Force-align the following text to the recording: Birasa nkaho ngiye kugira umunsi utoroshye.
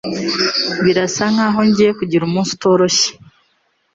Birasa 0.83 1.23
nkaho 1.33 1.59
ngiye 1.67 1.91
kugira 1.99 2.23
umunsi 2.25 2.51
utoroshye. 2.57 3.09